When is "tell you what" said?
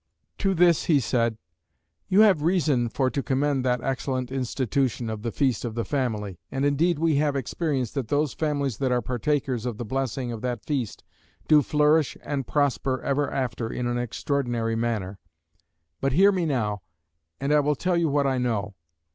17.75-18.25